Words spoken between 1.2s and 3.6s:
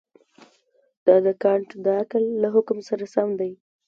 د کانټ د عقل له حکم سره سم دی.